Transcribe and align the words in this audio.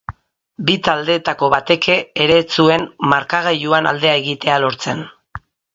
Bi 0.69 0.77
taldeetako 0.87 1.49
bateke 1.55 1.99
ere 2.25 2.39
ez 2.45 2.49
zuen 2.63 2.89
markagailuan 3.15 3.93
alde 3.95 4.15
egitea 4.23 4.63
lortzen. 4.67 5.11